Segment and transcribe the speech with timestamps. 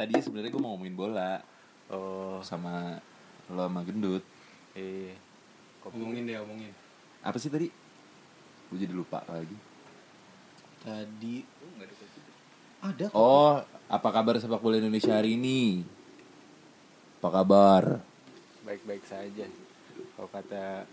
[0.00, 1.44] tadi sebenarnya gue mau ngomongin bola
[1.90, 3.02] Oh, sama
[3.50, 4.22] lo sama gendut.
[4.72, 5.18] iya.
[5.82, 5.98] Kopi.
[5.98, 6.70] Omongin deh, omongin.
[7.18, 7.66] Apa sih tadi?
[8.70, 9.58] Gue jadi lupa lagi.
[10.80, 11.42] Tadi
[12.80, 13.18] ada kok.
[13.18, 13.58] Oh,
[13.90, 15.82] apa kabar sepak bola Indonesia hari ini?
[17.18, 17.82] Apa kabar?
[18.62, 19.50] Baik-baik saja.
[20.14, 20.86] Kalau kata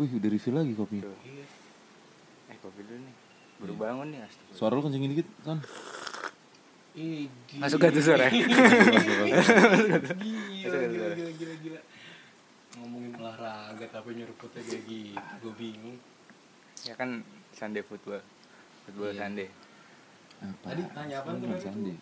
[0.00, 1.04] Wih, udah refill lagi kopi.
[1.04, 1.10] Tuh.
[2.48, 3.14] Eh, kopi dulu nih.
[3.58, 4.56] Baru bangun nih, astagfirullah.
[4.56, 5.58] Suara lu kencengin dikit, kan?
[6.98, 7.30] Idi.
[7.56, 8.26] Masuk gak tuh suara?
[8.26, 8.42] Gila,
[10.90, 11.80] gila, gila, gila, gila.
[12.78, 15.22] Ngomongin olahraga tapi nyeruputnya kayak gitu.
[15.38, 15.98] Gue bingung.
[16.82, 17.22] Ya kan
[17.54, 18.22] Sunday football.
[18.86, 19.20] Football Iya.
[19.22, 19.48] Sunday.
[20.38, 20.66] Apa?
[20.70, 21.94] Tadi tanya apaan tuh tadi Sandi.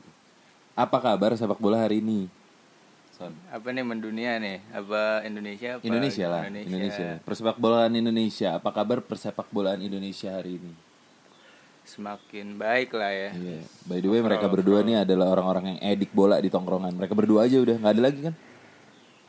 [0.77, 2.29] Apa kabar sepak bola hari ini?
[3.17, 3.33] Son.
[3.49, 4.61] Apa nih mendunia nih?
[4.77, 5.81] Apa Indonesia?
[5.81, 7.17] Apa Indonesia lah, Indonesia.
[7.25, 8.53] Persepak bolaan Indonesia.
[8.53, 10.73] Apa kabar persepak bolaan Indonesia hari ini?
[11.87, 13.31] Semakin baik lah ya.
[13.31, 13.63] Iya.
[13.87, 16.99] By the way, mereka berdua nih adalah orang-orang yang edik bola di tongkrongan.
[16.99, 18.35] Mereka berdua aja udah nggak ada lagi kan?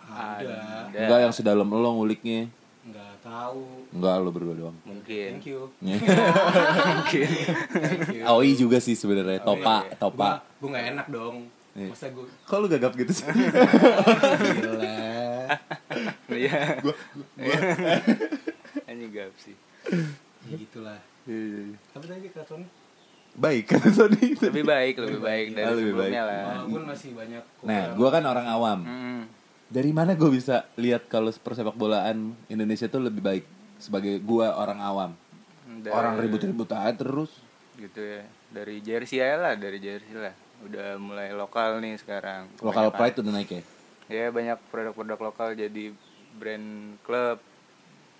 [0.09, 0.56] Ada.
[0.90, 0.98] Ada.
[1.06, 2.50] Enggak yang sedalam lo nguliknya.
[2.81, 3.62] Nggak tahu.
[3.94, 4.78] Enggak lo berdua doang.
[4.90, 5.30] Mungkin.
[5.38, 5.70] Thank you.
[5.86, 7.28] Mungkin.
[7.78, 8.23] Thank you.
[8.26, 9.38] Aoi juga sih sebenarnya.
[9.46, 10.42] Topa, topa.
[10.58, 11.46] Gue gak enak dong.
[11.78, 11.94] Iya.
[11.94, 13.26] Masa gue Kok lu gagap gitu sih?
[13.30, 14.98] gila.
[16.34, 16.81] Iya.
[18.90, 19.53] Anjing gap sih.
[20.50, 20.98] Ya gitulah.
[21.28, 22.56] Iya, Tapi tadi kata
[23.38, 24.33] Baik kan Sony.
[24.33, 26.31] Lebih baik, lebih baik dari Ah, lebih sebelumnya baik.
[26.34, 26.42] lah.
[26.47, 28.80] walaupun masih banyak Nah, gua kan orang awam.
[28.81, 29.22] Hmm.
[29.67, 33.45] Dari mana gue bisa lihat kalau persepak bolaan Indonesia tuh lebih baik
[33.78, 35.11] sebagai gua orang awam?
[35.78, 37.30] Dari- Orang ribut-ribut aja terus.
[37.78, 38.25] gitu ya.
[38.50, 40.34] Dari jersey aja lah, dari jersey lah.
[40.66, 42.50] Udah mulai lokal nih sekarang.
[42.58, 43.62] Lokal pride udah naik ya.
[44.08, 45.94] Ya banyak produk-produk lokal jadi
[46.34, 47.38] brand klub.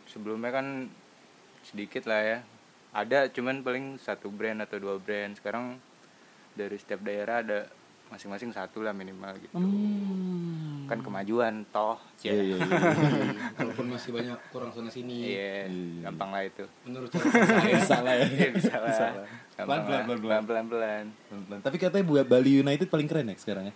[0.06, 0.92] Sebelumnya kan
[1.64, 2.40] sedikit lah ya.
[2.90, 5.32] Ada cuman paling satu brand atau dua brand.
[5.32, 5.78] Sekarang
[6.52, 7.60] dari setiap daerah ada
[8.08, 9.52] masing-masing satu lah minimal gitu.
[9.54, 10.88] Hmm.
[10.88, 12.00] Kan kemajuan toh.
[12.24, 12.58] Iya, iya, iya.
[13.60, 15.36] walaupun masih banyak kurang sana sini.
[15.36, 16.08] Iya, Iya.
[16.08, 16.64] gampang lah itu.
[16.84, 18.26] Menurut saya Bisa lah ya.
[18.50, 18.88] Bisa lah.
[18.88, 19.28] Bisa lah.
[19.54, 20.06] Gampang Pelan-pelan, lah.
[20.08, 20.42] pelan-pelan.
[20.46, 21.06] Pelan-pelan.
[21.28, 21.60] Pelan-pelan.
[21.62, 23.76] Tapi katanya buat Bali United paling keren ya sekarang ya.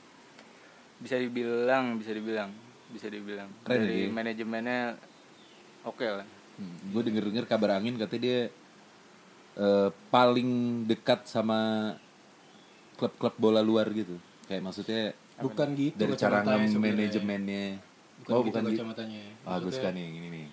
[0.97, 2.49] Bisa dibilang, bisa dibilang,
[2.89, 3.49] bisa dibilang.
[3.65, 4.09] Keren ya Dari dia?
[4.09, 4.79] manajemennya
[5.83, 6.27] oke lah.
[6.61, 8.39] gue denger denger kabar angin katanya dia
[9.53, 10.49] eh, paling
[10.85, 11.93] dekat sama
[12.95, 14.15] klub-klub bola luar gitu.
[14.45, 15.03] Kayak maksudnya
[15.37, 16.77] bukan gitu dari cara sebenarnya.
[16.77, 17.65] manajemennya.
[18.21, 18.71] Bukan oh gitu bukan gitu.
[18.77, 19.23] kacamatanya.
[19.41, 20.47] Bagus Maksudnya- kan yang ini nih.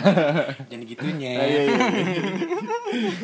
[0.68, 1.32] Jangan gitunya.
[1.40, 1.78] Ah, iya, iya.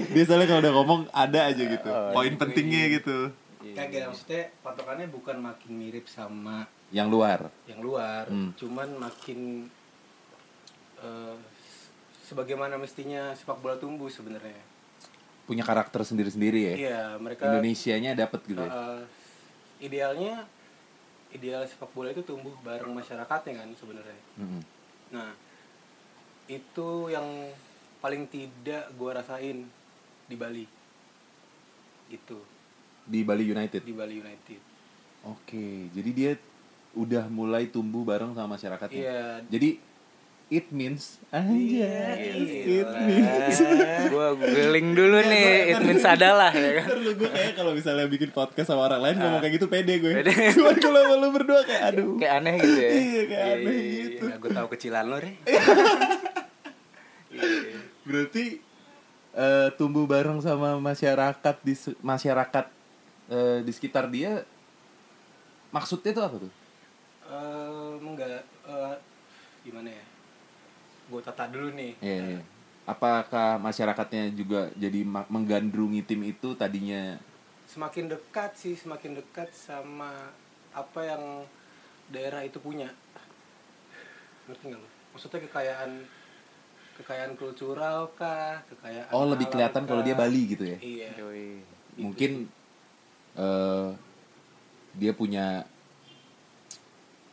[0.08, 1.88] dia soalnya kalau udah ngomong ada aja gitu.
[1.88, 3.28] Oh, Poin pentingnya gitu.
[3.66, 7.40] Kagak maksudnya patokannya bukan makin mirip sama Yang luar.
[7.66, 8.54] yang luar, Hmm.
[8.54, 9.68] cuman makin
[10.96, 11.36] eh,
[12.22, 14.56] sebagaimana mestinya sepak bola tumbuh sebenarnya.
[15.46, 16.74] Punya karakter sendiri-sendiri ya.
[16.74, 18.68] Iya, mereka Indonesianya dapet gitu ya.
[18.68, 19.02] eh,
[19.78, 20.42] idealnya
[21.30, 24.18] ideal sepak bola itu tumbuh bareng masyarakatnya kan sebenarnya.
[24.36, 24.62] Mm-mm.
[25.14, 25.30] Nah,
[26.46, 27.26] itu yang
[27.98, 29.66] paling tidak gua rasain
[30.26, 30.66] di Bali.
[32.06, 32.38] Gitu,
[33.06, 33.82] Di Bali United.
[33.82, 34.60] di Bali United.
[35.26, 36.30] Oke, jadi dia
[36.94, 38.94] udah mulai tumbuh bareng sama masyarakatnya.
[39.02, 39.24] Iya.
[39.50, 39.82] Jadi
[40.46, 41.50] it means aja.
[41.50, 41.94] Iya,
[42.62, 43.58] it means.
[44.14, 46.86] gua googling dulu nih, it means adalah ya kan.
[46.86, 49.98] Ntar lu gue kayak kalau misalnya bikin podcast sama orang lain ngomong kayak gitu pede
[49.98, 50.12] gue.
[50.22, 50.34] Pede.
[50.54, 52.14] Cuman kalau sama lu berdua kayak aduh.
[52.22, 52.90] Kayak aneh gitu ya.
[52.94, 54.24] Iya, kayak aneh gitu.
[54.30, 55.32] Ya, gue tahu kecilan lo, Re.
[58.06, 58.44] Berarti
[59.34, 62.66] eh, tumbuh bareng sama masyarakat di se- masyarakat
[63.34, 64.46] eh, di sekitar dia
[65.74, 66.52] maksudnya tuh apa tuh?
[67.26, 68.96] Eh, enggak eh,
[69.66, 70.04] gimana ya?
[71.06, 71.92] Gue tata dulu nih.
[72.02, 72.40] Iya, iya.
[72.86, 77.18] Apakah masyarakatnya juga jadi menggandrungi tim itu tadinya
[77.66, 80.30] Semakin dekat sih, semakin dekat sama
[80.70, 81.22] apa yang
[82.14, 82.94] daerah itu punya.
[84.46, 84.88] Ngerti nggak lo?
[85.10, 85.92] Maksudnya kekayaan
[86.96, 90.06] kekayaan kultural kah, kekayaan Oh lebih kelihatan kalau kah?
[90.06, 90.78] dia Bali gitu ya?
[90.78, 91.10] Iya.
[91.18, 91.48] Yoi.
[91.98, 92.46] Mungkin
[93.34, 93.88] eh
[94.94, 95.66] dia punya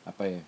[0.02, 0.42] apa ya?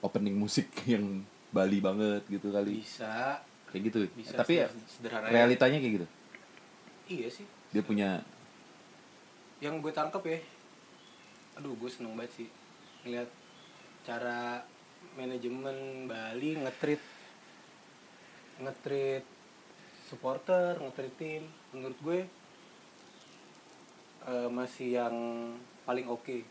[0.00, 1.20] Opening musik yang
[1.54, 2.82] Bali banget gitu kali.
[2.82, 3.38] Bisa,
[3.70, 3.98] Kayak gitu.
[4.18, 5.30] bisa Tapi ya, sederhana.
[5.30, 6.06] realitanya kayak gitu.
[7.06, 7.46] Iya sih.
[7.70, 8.18] Dia punya
[9.62, 10.36] yang gue tangkap ya
[11.54, 12.48] aduh gue seneng banget sih
[13.06, 13.30] ngeliat
[14.04, 14.60] cara
[15.16, 17.00] manajemen Bali ngetrit
[18.60, 19.24] ngetrit
[20.04, 21.42] supporter ngetrit tim
[21.72, 22.20] menurut gue
[24.26, 25.16] eh, masih yang
[25.86, 26.44] paling oke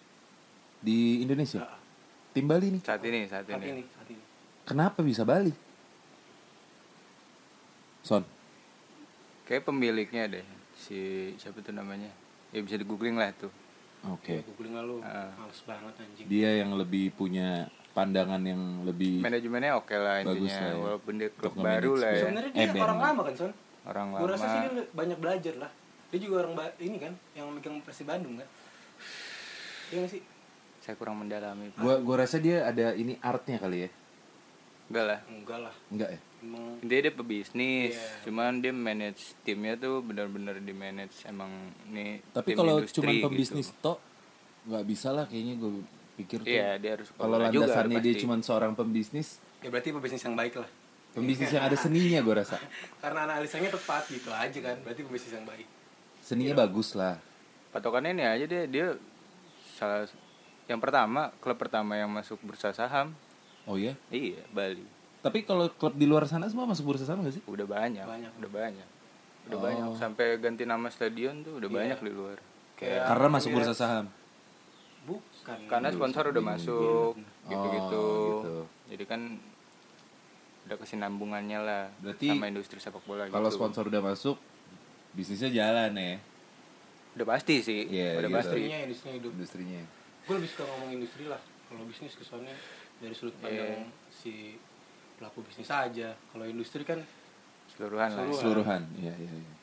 [0.83, 1.63] di Indonesia.
[1.63, 1.79] Ah,
[2.35, 2.81] Tim Bali nih.
[2.83, 3.63] Saat ini, saat saat ini.
[3.63, 3.83] ini saat ini
[4.63, 5.51] Kenapa bisa Bali?
[8.01, 8.23] Son.
[9.43, 10.45] Kayak pemiliknya deh.
[10.73, 10.97] Si
[11.35, 12.07] siapa tuh namanya?
[12.49, 13.51] Ya bisa di googling lah tuh.
[14.03, 14.43] Oke.
[14.45, 15.31] googling lah lu Ah.
[15.33, 20.59] males banget anjing Dia yang lebih punya pandangan yang lebih manajemennya oke lah Bagus intinya
[20.59, 20.75] lah ya.
[20.75, 22.83] walaupun dia klub Untuk baru lah ya sebenarnya Eh, dia band.
[22.83, 23.51] orang lama kan son
[23.85, 25.71] orang gue rasa sih lama dia banyak belajar lah
[26.11, 28.47] dia juga orang ini kan yang megang Persib Bandung kan
[29.87, 30.21] Iya nggak sih
[30.81, 33.89] saya kurang mendalami gua gua rasa dia ada ini artnya kali ya.
[34.93, 36.19] Enggak lah enggak lah Enggak ya?
[36.39, 38.07] emang dia dia pebisnis Iya.
[38.23, 41.49] cuman dia manage timnya tuh benar-benar di manage emang
[41.89, 43.25] nih Tapi kalau cuman gitu.
[43.25, 43.97] pembisnis tok
[44.63, 45.71] nggak bisa lah kayaknya gue
[46.15, 46.47] pikir tuh.
[46.47, 50.35] iya dia harus Kalau sekolah juga landasannya dia cuman seorang pembisnis, ya berarti pebisnis yang
[50.35, 50.69] baik lah
[51.11, 52.61] pembisnis yang ada seninya gue rasa.
[52.99, 55.65] karena analisanya tepat gitu aja kan berarti pebisnis yang baik
[56.19, 56.61] Seninya Iya.
[56.61, 57.17] bagus lah.
[57.69, 58.87] patokannya ini aja dia dia
[59.73, 60.05] salah
[60.63, 63.11] yang pertama klub pertama yang masuk bursa saham
[63.65, 63.95] Oh ya?
[64.09, 64.83] iya Bali
[65.19, 67.43] Tapi kalau klub di luar sana semua masuk bursa saham gak sih?
[67.45, 68.31] udah banyak, Banyak.
[68.37, 68.87] udah banyak
[69.43, 69.61] udah Oh.
[69.61, 71.77] banyak sampai ganti nama stadion tuh udah Iya.
[71.77, 72.37] banyak di luar
[72.73, 73.67] kayak Karena masuk Emirates.
[73.69, 74.05] bursa saham.
[75.03, 77.11] bukan karena sponsor udah masuk
[77.45, 78.55] gitu gitu Oh, gitu.
[78.87, 79.21] jadi kan
[80.63, 83.57] udah kesinambungannya lah Berarti sama industri sepak bola Kalau gitu.
[83.59, 84.39] sponsor udah masuk,
[85.11, 86.15] bisnisnya jalan ya
[87.13, 88.37] udah pasti sih Iya, udah gitu.
[88.37, 89.81] pasti industrinya industrinya hidup industrinya.
[90.23, 92.55] gue lebih suka ngomong industri lah kalau bisnis kesannya
[92.97, 94.57] dari sudut pandang si
[95.15, 96.99] pelaku bisnis aja kalau industri kan
[97.69, 98.33] seluruhan lah Seluruhan.
[98.35, 98.81] Keseluruhan.
[98.95, 99.53] Iya, iya, iya.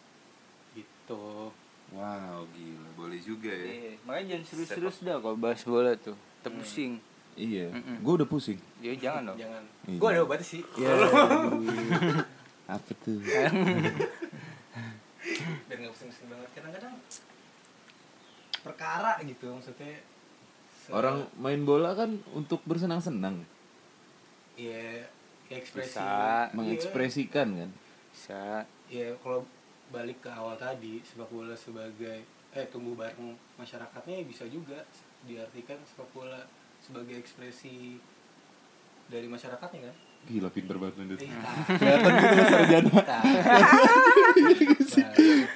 [0.75, 1.53] gitu
[1.91, 2.87] Wow, gila.
[2.95, 3.67] Boleh juga ya.
[3.67, 7.71] Iya, makanya jangan serius-serius dah kalau bahas bola tuh terpusing Iya.
[7.71, 7.97] Mm-mm.
[8.01, 8.59] Gue udah pusing.
[8.79, 9.99] ya jangan dong jangan Iya.
[9.99, 10.91] gue ada obatnya sih Iya.
[12.69, 13.19] Apa tuh?
[15.61, 16.95] biar nggak pusing-pusing banget kadang-kadang
[18.61, 20.01] perkara gitu maksudnya
[20.91, 23.43] Orang main bola kan untuk bersenang-senang,
[24.59, 25.03] ya,
[25.49, 26.51] ya ekspresi Bisa.
[26.55, 27.71] mengekspresikan kan.
[28.11, 29.47] bisa ya kalau
[29.91, 34.83] balik ke awal tadi sepak bola sebagai eh tumbuh bareng masyarakatnya ya bisa juga
[35.27, 36.43] diartikan sepak bola
[36.83, 37.99] sebagai ekspresi
[39.11, 41.17] dari masyarakatnya kan Gila pinter banget Nandut.
[41.17, 42.93] Eh, nah, Kelihatan gitu Mas Sarjana.
[42.93, 43.23] Nah,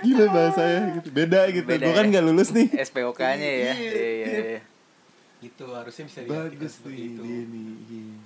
[0.01, 1.09] Gila bahasanya gitu.
[1.13, 1.69] Beda gitu.
[1.69, 2.13] Gue kan ya.
[2.17, 2.73] gak lulus nih.
[2.73, 4.27] SPOK-nya ya Iya, iya iya
[4.57, 4.61] iya.
[5.45, 7.69] Gitu harusnya bisa Bagus itu dia nih.
[7.85, 8.17] Iya.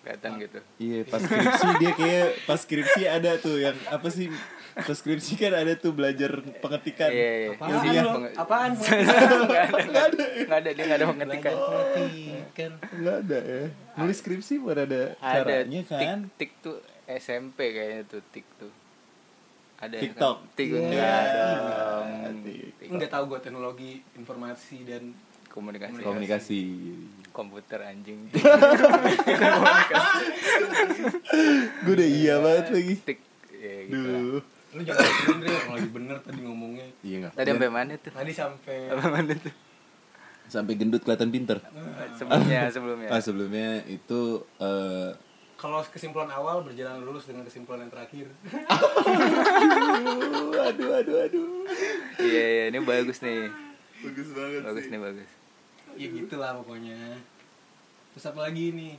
[0.00, 4.28] kelihatan gitu Iya, pas skripsi dia kayak pas skripsi ada tuh yang apa sih?
[4.74, 6.28] Pas skripsi kan ada tuh belajar
[6.58, 7.08] pengetikan.
[7.08, 8.12] iya iya apaan Iya, lo?
[8.34, 8.90] apaan nggak
[9.64, 11.54] ada nggak ada nggak ada dia nggak ada pengetikan
[12.92, 13.64] Enggak ada ya.
[13.94, 16.18] Nulis skripsi bukan ada, ada caranya tik kan.
[16.36, 16.76] tik tuh
[17.06, 18.72] SMP kayaknya tuh tik tuh
[19.76, 20.36] ada TikTok.
[20.38, 20.52] kan?
[20.54, 20.80] tik Iya.
[20.82, 21.22] enggak
[22.44, 22.60] Tik.
[22.76, 22.88] Tik.
[22.90, 25.02] nggak tahu gue teknologi informasi dan
[25.54, 26.60] komunikasi Komunikasi.
[27.30, 28.26] komputer anjing
[31.80, 32.94] Gue udah iya banget lagi.
[33.00, 33.18] tik
[33.54, 33.96] ya gitu.
[33.96, 34.42] Duh.
[34.74, 37.32] lu jangan bener ya kalau lagi bener tadi ngomongnya Iya enggak.
[37.32, 39.54] tadi sampai mana tuh tadi sampai sampai mana tuh
[40.44, 41.56] Sampai gendut kelihatan pinter.
[42.12, 44.20] sebelumnya sebelumnya Ah sebelumnya itu
[44.58, 45.14] eh
[45.54, 48.26] kalau kesimpulan awal berjalan lurus dengan kesimpulan yang terakhir
[50.60, 51.46] aduh aduh aduh.
[52.20, 53.48] iya iya ini bagus nih
[54.02, 55.30] Bagus banget bagus nih bagus
[55.94, 56.98] ya gitulah pokoknya
[58.14, 58.94] terus apa lagi nih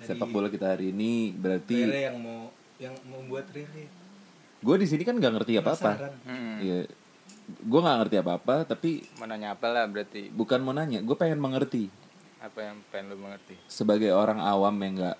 [0.00, 2.48] Dari Sepak bola kita hari ini berarti Rere yang mau
[2.80, 4.00] yang membuat Rere
[4.60, 5.92] gue di sini kan nggak ngerti apa apa.
[6.28, 6.56] hmm.
[6.60, 6.78] Iya.
[7.64, 11.16] Gue nggak ngerti apa apa tapi mau nanya apa lah berarti bukan mau nanya, gue
[11.16, 11.88] pengen mengerti
[12.40, 15.18] apa yang pengen lu mengerti sebagai orang awam yang nggak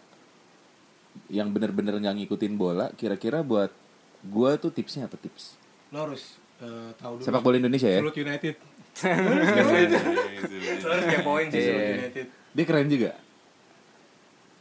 [1.29, 2.93] yang bener-bener nggak ngikutin bola.
[2.95, 3.73] Kira-kira buat
[4.21, 5.57] gue tuh tipsnya apa tips?
[5.91, 7.99] lo harus eh, tahu dulu Sepak bola Indonesia ya?
[7.99, 8.55] Sulut United
[8.92, 11.75] lo harus kepoin sih Iya.
[11.97, 13.11] United Dia keren juga.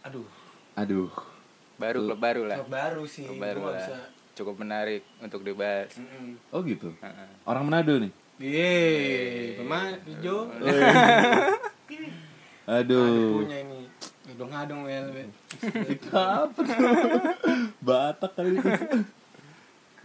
[0.02, 0.26] aduh
[0.74, 1.10] Aduh.
[1.76, 3.96] baru klub baru lah klub baru sih Klub Gua baru nggak lah bisa
[4.34, 6.38] cukup menarik untuk dibahas Mm-mm.
[6.50, 6.90] Oh gitu.
[6.96, 7.28] Heeh.
[7.44, 8.12] Orang Manado nih.
[8.40, 10.48] Yeay, pemain hijau.
[12.70, 13.44] Aduh.
[13.44, 13.80] punya ini.
[14.24, 15.06] Ngadong-ngadong wel.
[15.12, 15.30] wel.
[15.90, 16.64] Itu apa tuh?
[17.84, 18.64] Batak kali itu.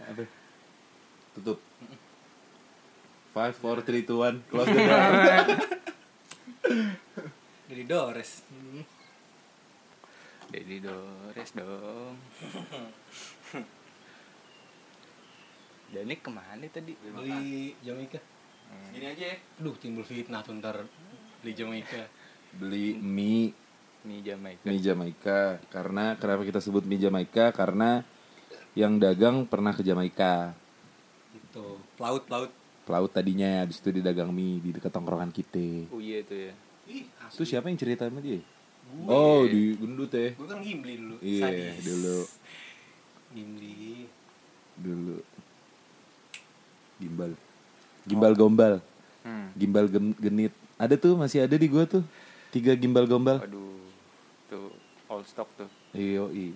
[0.03, 0.23] Apa?
[1.31, 1.63] Tutup.
[3.35, 4.39] Five, four, three, two, one.
[4.47, 4.95] Close the door.
[7.67, 8.47] Jadi Dores.
[10.55, 12.15] Jadi Dores dong
[15.91, 16.95] Danik ke mana tadi?
[16.95, 18.23] Beli Jamaica.
[18.95, 20.87] Gini aja ya Aduh, timbul fitnah tuh ntar
[21.43, 22.07] beli Jamaica.
[22.55, 23.51] Beli mie,
[24.07, 25.59] Mie Jamaika mie Jamaika.
[25.67, 27.51] Karena kenapa kita sebut mie Jamaika?
[27.51, 27.99] Karena
[28.79, 30.55] yang dagang pernah ke Jamaika.
[31.35, 32.63] Itu pelaut-pelaut.
[32.85, 35.89] Pelaut tadinya, habis itu dia dagang mie di dekat tongkrongan kita.
[35.89, 36.53] Oh iya tuh ya
[36.85, 38.37] Ih, Itu siapa yang cerita sama dia?
[39.09, 40.37] Oh, di gendut ya.
[40.37, 41.15] Gue kan Gimli dulu.
[41.17, 41.81] Iya, Sadis.
[41.81, 42.17] dulu.
[43.33, 44.05] Gimli.
[44.77, 45.17] Dulu.
[46.95, 47.31] Gimbal.
[48.05, 48.73] Gimbal gombal.
[49.25, 49.49] Hmm.
[49.57, 52.05] gimbal gem- genit ada tuh masih ada di gua tuh
[52.53, 53.81] tiga gimbal gombal Waduh,
[54.45, 54.69] tuh
[55.09, 55.65] old stock tuh.
[55.97, 56.53] iyo ya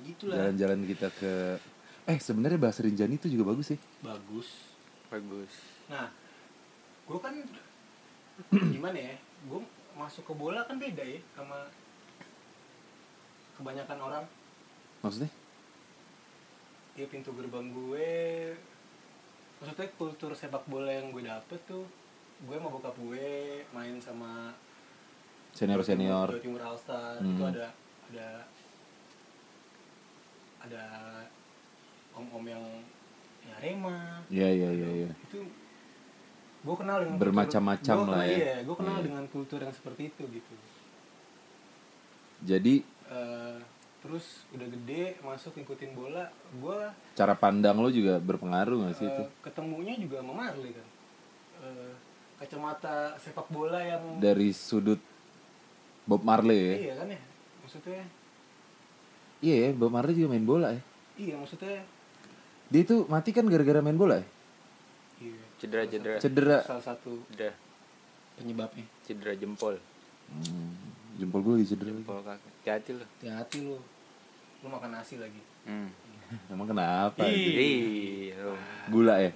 [0.00, 1.60] gitulah jalan-jalan kita ke
[2.08, 4.48] eh sebenarnya bahasa Rinjani itu juga bagus sih bagus
[5.08, 5.52] Bagus.
[5.88, 6.06] nah
[7.04, 7.34] gue kan
[8.74, 9.16] gimana ya
[9.48, 9.60] gue
[9.94, 11.64] masuk ke bola kan beda ya sama
[13.56, 14.24] kebanyakan orang
[15.00, 15.30] maksudnya
[16.94, 18.10] ya pintu gerbang gue
[19.58, 21.88] maksudnya kultur sepak bola yang gue dapet tuh
[22.38, 23.28] gue sama bokap gue
[23.72, 24.54] main sama
[25.50, 27.32] senior senior Jawa Timur All Star Hmm.
[27.32, 27.66] itu ada
[28.06, 28.28] ada
[30.60, 30.84] ada
[32.12, 32.62] om-om yang
[33.48, 35.10] ya Rema Iya iya iya iya.
[35.22, 35.40] itu
[36.58, 38.36] gue kenal dengan Bermacam-macam lah ya.
[38.36, 39.04] iya gue kenal Iya.
[39.04, 40.54] dengan kultur yang seperti itu gitu
[42.40, 42.74] Jadi
[43.08, 43.58] Eh,
[43.98, 46.78] terus udah gede masuk ngikutin bola gue
[47.14, 49.22] cara pandang lo juga berpengaruh gak sih itu?
[49.22, 50.86] Eh, ketemunya juga sama Marley kan
[51.58, 51.92] Eh,
[52.36, 55.00] kacamata sepak bola yang Dari sudut
[56.04, 56.74] Bob Marley ya?
[56.78, 57.20] iya kan ya
[57.58, 58.04] maksudnya
[59.38, 60.82] Iya ya, Bob Marley juga main bola ya.
[61.16, 61.80] iya maksudnya
[62.68, 64.26] Dia itu mati kan gara-gara main bola ya?
[65.18, 66.16] iya Cedera-cedera.
[66.20, 66.58] Cedera.
[66.62, 67.52] salah satu Udah
[68.36, 69.74] penyebabnya cedera jempol.
[70.28, 70.76] Hmm,
[71.16, 72.04] jempol gue lagi cedera lagi.
[72.04, 72.48] Jempol kaki.
[72.60, 73.08] Hati-hati loh.
[73.08, 73.76] hati-hati lu
[74.58, 75.88] lu makan nasi lagi Hmm.
[76.52, 77.24] Emang kenapa?
[77.24, 78.36] Ih.
[78.36, 78.52] lo.
[78.92, 79.32] Gula ya?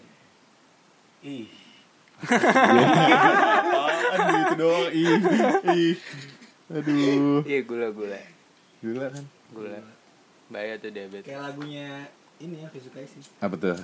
[1.22, 1.46] ih
[4.12, 4.86] Aduh itu doang.
[4.94, 5.18] Ih,
[5.74, 5.94] ih.
[6.70, 7.42] Aduh.
[7.42, 8.20] Iya gula-gula.
[8.78, 9.24] Gula kan?
[9.50, 9.78] Gula.
[10.46, 11.26] Bahaya tuh diabetes.
[11.26, 12.06] kayak lagunya
[12.42, 13.78] ini ya Fisukai sih Apa tuh?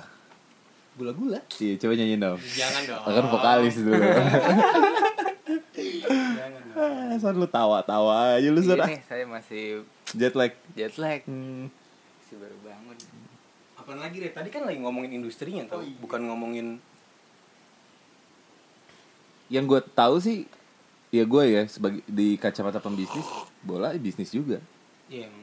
[0.93, 2.39] gula-gula Iya, coba nyanyiin dong.
[2.49, 3.95] jangan dong Kan vokalis dulu.
[6.35, 8.79] jangan dong Ah, San lu tawa-tawa aja lu Iya San.
[8.85, 9.63] nih, saya masih
[10.09, 10.51] Jet lag.
[10.73, 11.21] jet lag.
[11.23, 11.69] Hmm.
[12.17, 12.97] Masih baru bangun.
[13.75, 16.77] apalagi deh tadi kan lagi ngomongin industrinya tau bukan ngomongin
[19.47, 20.37] Yang gue tahu sih
[21.09, 23.25] ya gue ya sebagai di kacamata pembisnis
[23.59, 24.61] bola bisnis juga.
[25.05, 25.33] ya yang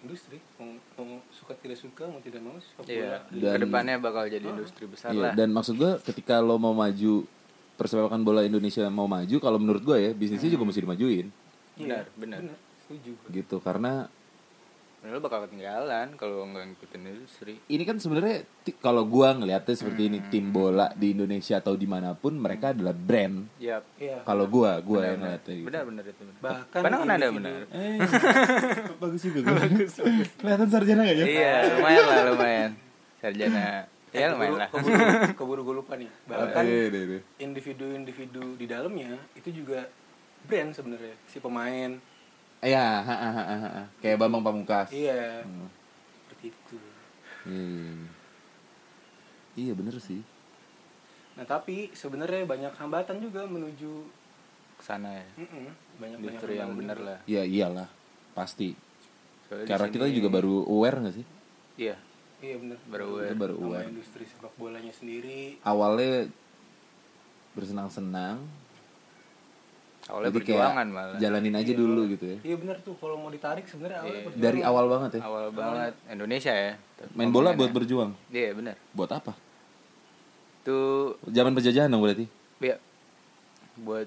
[0.00, 0.66] industri mau,
[0.98, 1.11] mau
[1.42, 4.84] suka tidak suka mau tidak mau sepak bola Iya, Dan- ke depannya bakal jadi industri
[4.86, 5.32] besar Iya, lah.
[5.34, 7.26] dan maksud gue ketika lo mau maju
[7.74, 11.26] persepakan bola Indonesia mau maju kalau menurut gue ya bisnisnya juga mesti dimajuin
[11.74, 12.38] Benar, benar.
[12.40, 13.28] benar setuju gua.
[13.32, 13.92] gitu karena
[15.02, 17.54] Lo bakal ketinggalan kalau nggak ngikutin industri.
[17.66, 18.46] ini kan sebenarnya
[18.78, 22.94] kalau gua ngelihatnya seperti ini tim bola di Indonesia atau di mana pun mereka adalah
[22.94, 23.82] brand Yap.
[23.98, 25.66] iya kalau gua gua Benar, yang ngeliatnya gitu.
[25.66, 26.22] Benar, benar itu.
[26.22, 26.36] Benar.
[26.40, 27.52] Bahkan Mana kan ada benar.
[27.68, 27.98] Eh,
[29.02, 29.60] bagus juga gua.
[30.38, 31.26] kelihatan sarjana gak ya?
[31.26, 32.70] Iya, lumayan lah, lumayan.
[33.18, 33.66] Sarjana.
[34.12, 34.68] Ya lumayan lah.
[34.68, 34.96] keburu,
[35.34, 37.20] keburu gue lupa nih bahkan Iya, iya, iya.
[37.38, 39.88] individu-individu di dalamnya itu juga
[40.44, 41.96] brand sebenarnya si pemain
[42.62, 43.02] Iya,
[43.98, 44.88] kayak Bambang Pamungkas.
[44.88, 45.66] iya Hmm.
[46.22, 46.78] seperti itu
[47.42, 48.06] Iya.
[49.52, 50.22] Iya bener sih.
[51.32, 54.04] nah tapi sebenarnya banyak hambatan juga menuju
[54.76, 55.26] Ke sana ya.
[55.36, 55.64] mm-mm,
[55.96, 57.18] banyak banyak Industri yang benar lah.
[57.24, 57.88] Iya iyalah
[58.32, 58.76] pasti.
[59.44, 61.26] Soalnya Karena sini- kita juga baru aware gak sih?
[61.76, 61.96] Iya.
[62.38, 63.34] iya benar Baru Kita aware.
[63.36, 63.88] baru sama aware.
[63.88, 66.30] industri sepak bolanya sendiri Awalnya
[67.52, 68.38] bersenang-senang.
[70.02, 71.16] Awalnya Jadi kayak perjuangan malah.
[71.16, 72.38] Jalanin aja dulu gitu ya.
[72.42, 74.26] iya benar tuh kalau mau ditarik sebenarnya awalnya Iya.
[74.26, 74.46] perjuangan.
[74.48, 75.20] Dari awal banget ya.
[75.22, 76.72] Awal banget Indonesia ya.
[77.12, 78.10] Main bola buat berjuang.
[78.28, 78.74] Iya, benar.
[78.90, 79.32] Buat apa?
[80.58, 80.78] Itu
[81.24, 82.26] Zaman penjajahan dong berarti.
[82.60, 82.76] ya
[83.74, 84.06] buat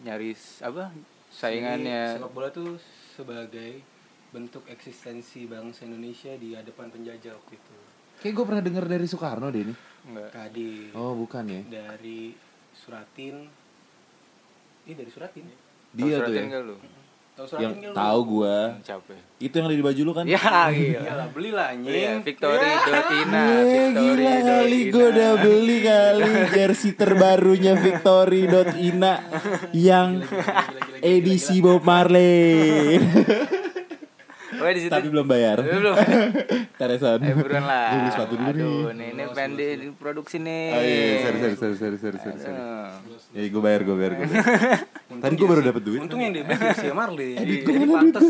[0.00, 0.92] nyaris apa?
[1.28, 2.78] Saingannya Jadi, sepak bola tuh
[3.12, 3.82] sebagai
[4.28, 7.74] bentuk eksistensi bangsa Indonesia di hadapan penjajah waktu itu
[8.18, 9.74] Kayak gue pernah denger dari Soekarno deh ini.
[10.04, 10.30] enggak.
[10.30, 11.62] tadi Oh bukan ya.
[11.64, 12.32] dari
[12.72, 13.46] Suratin
[14.88, 15.44] ini dari Suratin
[15.92, 16.60] Dia tuh ya.
[16.64, 16.76] lu?
[17.36, 17.94] tahu Yang Suratin nggak lu?
[17.94, 18.56] tahu gue.
[18.82, 19.18] Capek.
[19.38, 20.24] Itu yang ada di baju lu kan?
[20.24, 20.98] Ya, gila.
[20.98, 29.12] Iyalah, belilah Iya, anjing Victory.ina, Eh, gila kali gue udah beli kali jersey terbarunya Victory.ina
[29.86, 30.24] yang
[30.98, 32.96] edisi Bob Marley.
[34.58, 34.90] Oh, di situ.
[34.90, 35.62] Tapi belum bayar.
[35.62, 35.94] Belum.
[36.80, 37.18] Teresan.
[37.20, 37.88] Eh, buruan lah.
[37.94, 38.54] Beli sepatu dulu nih.
[38.58, 40.64] Aduh, nih, ini pengen di, produksi nih.
[40.70, 42.60] Oh iya, sorry, sorry, sorry, sorry, sorry, sorry, sorry.
[43.32, 44.78] Ya, gue bayar, gue bayar, gue bayar.
[45.18, 46.00] Tadi gue baru dapet duit.
[46.00, 48.22] untung yang dia beli si Marley jadi ke mana pantes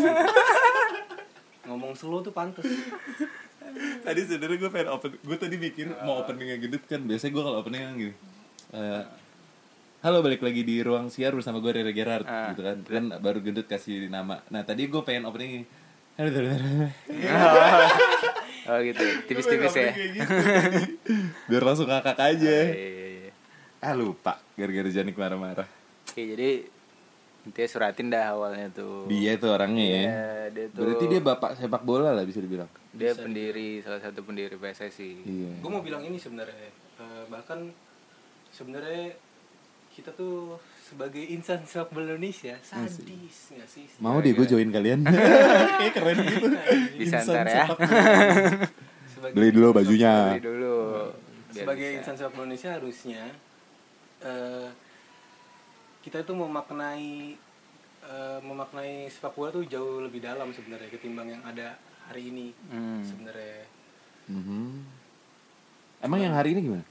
[1.68, 2.64] ngomong slow tuh pantes
[4.00, 7.04] Tadi sebenarnya gue pengen open, gue tadi mikir mau openingnya gendut kan.
[7.04, 8.14] Biasanya gue kalau opening kan gini.
[8.72, 9.02] Eh,
[9.98, 12.50] Halo balik lagi di ruang siar bersama gue Rere Gerard Ah.
[12.50, 12.80] gitu kan.
[12.82, 14.40] Kan baru gendut kasih nama.
[14.48, 15.68] Nah tadi gue pengen opening
[16.18, 16.90] Halo, halo, halo.
[18.66, 19.94] Oh gitu, tipis-tipis ya.
[19.94, 20.26] Gitu.
[21.46, 22.58] Biar langsung kakak aja.
[22.66, 23.32] Iya, iya, iya.
[23.78, 25.70] Ah lupa gara-gara Janik marah-marah.
[26.10, 26.66] Oke, jadi
[27.46, 29.06] intinya suratin dah awalnya tuh.
[29.06, 29.94] Dia tuh orangnya ya.
[30.02, 30.80] Iya, dia tuh.
[30.82, 32.66] Berarti dia bapak sepak bola lah bisa dibilang.
[32.98, 35.22] dia pendiri salah satu pendiri PSSI.
[35.22, 35.50] Iya.
[35.62, 36.66] gue mau bilang ini sebenarnya
[36.98, 37.70] eh, bahkan
[38.50, 39.14] sebenarnya
[39.94, 43.04] kita tuh sebagai insan sepak bola Indonesia sadis
[43.52, 45.04] nggak sih Mau deh gue join kalian.
[45.78, 46.46] Kayak keren gitu.
[46.96, 47.62] Bisa Insan ntar ya.
[47.62, 48.02] sepak bola.
[49.06, 50.14] sebagai Beli dulu bajunya.
[50.32, 50.76] Beli dulu
[51.48, 51.96] biar sebagai bisa.
[51.98, 53.22] insan sepak bola Indonesia harusnya
[54.20, 54.68] eh,
[56.00, 57.10] kita itu memaknai
[58.00, 61.76] eh, memaknai sepak bola tuh jauh lebih dalam sebenarnya ketimbang yang ada
[62.06, 63.04] hari ini Hmm.
[63.04, 63.68] sebenarnya
[64.26, 64.84] Mhm.
[65.98, 66.84] Emang yang hari ini gimana?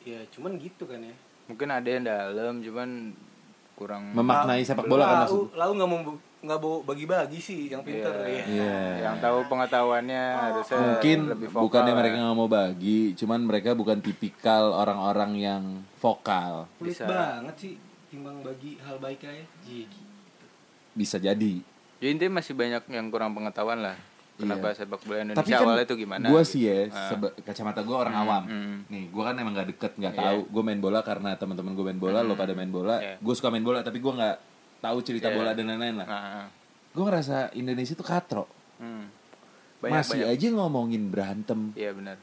[0.00, 1.12] ya cuman gitu kan ya
[1.50, 2.88] mungkin ada yang dalam cuman
[3.74, 5.50] kurang Memaknai sepak bola kan maksud.
[5.52, 5.98] lau nggak mau
[6.40, 8.24] nggak mau bagi-bagi sih yang pinter Iya.
[8.24, 8.78] ya Iya.
[9.02, 11.98] yang tahu pengetahuannya harusnya Mungkin lebih vokal bukannya lah.
[11.98, 15.62] mereka nggak mau bagi, cuman mereka bukan tipikal orang-orang yang
[15.96, 16.64] vokal.
[16.76, 17.04] pelit Bisa.
[17.04, 17.74] banget sih
[18.08, 19.44] timbang bagi hal baik aja.
[20.90, 21.60] Bisa jadi.
[21.96, 23.96] ya intinya masih banyak yang kurang pengetahuan lah
[24.40, 24.76] kenapa Iya.
[24.78, 27.06] sepak bola Indonesia Tapi kan awalnya itu gimana gue sih ya, Ah.
[27.06, 28.42] seba- kacamata gue orang awam.
[28.44, 28.76] hmm.
[28.86, 30.22] Nih, gue kan emang gak deket, nggak Iya.
[30.22, 30.38] tahu.
[30.48, 32.96] Gue main bola karena teman-teman gue main bola, lo pada main bola.
[32.98, 33.14] Iya.
[33.16, 34.36] Gue suka main bola, tapi gue nggak
[34.80, 35.36] tahu cerita Iya.
[35.36, 36.06] bola dan lain-lain lah.
[36.06, 36.46] Nah,
[36.90, 38.44] Gue ngerasa Indonesia tuh katro.
[38.76, 39.04] hmm.
[39.78, 41.60] banyak Masih banyak aja ngomongin berantem.
[41.72, 42.16] iya benar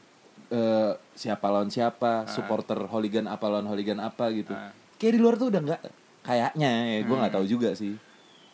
[0.48, 4.50] eh, siapa lawan siapa, supporter hooligan apa lawan hooligan apa gitu.
[4.50, 4.70] Ah.
[4.94, 5.80] Kayak di luar tuh udah nggak
[6.22, 7.20] kayaknya ya, gue Hmm.
[7.20, 7.98] nggak tahu juga sih.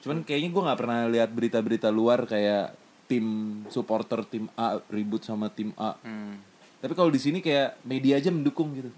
[0.01, 2.73] Cuman kayaknya gue nggak pernah lihat berita-berita luar kayak
[3.07, 3.27] tim
[3.67, 5.95] supporter tim A ribut sama tim A.
[5.97, 6.35] hmm.
[6.79, 8.93] Tapi kalau di sini kayak media aja mendukung gitu.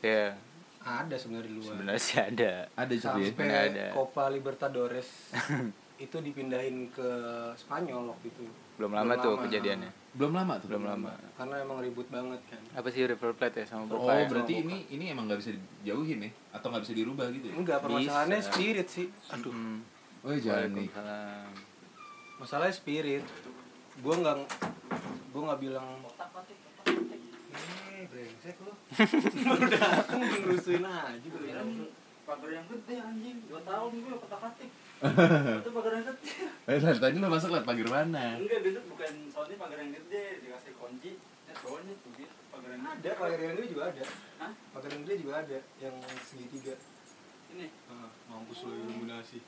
[0.00, 0.32] ya
[0.78, 3.00] ada sebenarnya di luar sebenarnya sih ada Ada ya.
[3.02, 3.86] sampai Ada.
[3.90, 5.34] Copa Libertadores
[5.98, 7.08] itu dipindahin ke
[7.56, 8.44] Spanyol waktu itu
[8.76, 10.68] belum lama tuh kejadiannya Belum lama tuh.
[10.70, 14.12] belum lama karena emang ribut banget kan apa sih River Plate ya sama Oh, Boca
[14.14, 14.28] ya?
[14.28, 16.30] berarti ini ini emang nggak bisa dijauhin ya?
[16.52, 17.54] Atau nggak bisa dirubah gitu ya?
[17.54, 18.48] enggak permasalahannya Bisa.
[18.48, 19.80] spirit sih aduh Hmm.
[20.22, 20.88] Oh jangan nih.
[22.36, 23.24] Masalahnya spirit.
[24.04, 24.36] Gua nggak
[25.32, 25.88] gua nggak bilang
[27.96, 28.72] eh brengsek lu.
[29.48, 31.64] Baru datang ngerusuin aja gua.
[32.26, 33.38] Pagar yang gede anjing.
[33.48, 34.70] Dua tahun gue kotak atik
[35.62, 36.30] itu pagar yang gede.
[36.68, 38.40] Eh, Lan, tadi lo masuk lewat pagar mana?
[38.40, 41.12] enggak dulu bukan soalnya pagar yang gede dikasih kunci.
[41.48, 44.04] Ya soalnya tuh gitu pagar yang ada pagar yang gede juga ada.
[44.44, 44.52] Hah?
[44.76, 46.74] pagar yang gede juga ada yang segitiga.
[47.56, 47.66] Ini.
[47.88, 49.40] Ah, mampus lu iluminasi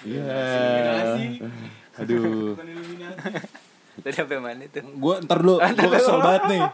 [0.00, 0.24] Iya.
[0.24, 1.26] Iluminasi.
[1.96, 2.56] Aduh.
[4.00, 6.64] tadi apa yang mana itu Gue ntar dulu, gue kesel banget nih.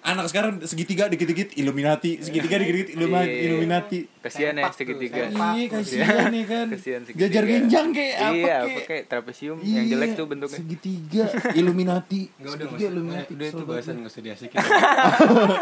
[0.00, 3.50] Anak sekarang segitiga dikit-dikit Illuminati, segitiga dikit-dikit Illuma- Iya.
[3.50, 4.06] Illuminati.
[4.20, 5.26] kasihan ya segitiga.
[5.26, 6.66] Iya kasihan nih kan.
[6.76, 7.22] Kasihan segitiga.
[7.24, 8.60] Jajar genjang kayak apa iya kayak.
[8.60, 12.20] apa kayak trapesium yang Iya, jelek tuh bentuknya Segitiga Illuminati.
[12.30, 13.32] Segitiga Illuminati.
[13.32, 14.58] udah itu bahasan enggak usah diasikin.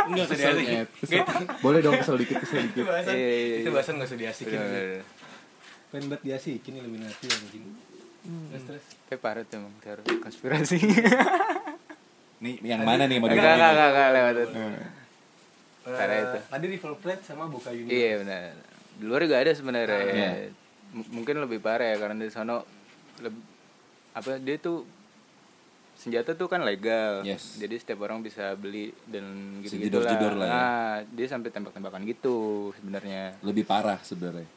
[0.06, 0.84] Enggak usah diasikin.
[1.62, 2.84] Boleh dong kesel dikit, kesel itu dikit.
[2.84, 3.14] bahasan.
[3.14, 3.56] Iya, iya, iya.
[3.62, 4.58] Itu bahasan enggak usah diasikin.
[5.96, 6.12] Bener, bener.
[6.12, 7.64] Pengen banget diasikin Illuminati anjing.
[8.50, 8.84] Terus terus.
[9.02, 10.76] tapi parah tuh emang teori konspirasi
[12.42, 13.70] Nih, yang mana nih mau enggak enggak dengerin?
[13.72, 14.58] enggak enggak lewat itu
[15.86, 16.38] Eh, itu.
[16.44, 17.86] Tadi River Plate sama Boca Juniors.
[17.88, 18.50] iya benar
[18.92, 20.30] di luar juga ada sebenarnya Iya.
[20.90, 22.66] M- mungkin lebih parah ya karena di sono
[23.18, 23.46] leb-
[24.12, 24.82] apa dia tuh
[25.94, 27.56] senjata tuh kan legal Yes.
[27.56, 29.22] jadi setiap orang bisa beli dan
[29.60, 30.50] gitu gitu Sejedor-jedor lah ya.
[30.50, 30.66] nah
[31.06, 32.36] dia sampai tembak-tembakan gitu
[32.74, 34.48] sebenarnya Lebih parah sebenarnya.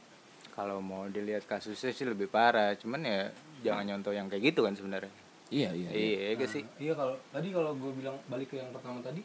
[0.59, 3.31] Kalau mau dilihat kasusnya sih lebih parah cuman ya
[3.63, 5.07] jangan nyontoh yang kayak gitu kan sebenarnya
[5.49, 5.89] Iya, iya.
[5.89, 6.17] iya.
[6.29, 9.23] iya gak sih Iya kalau tadi kalau gue bilang balik ke yang pertama tadi,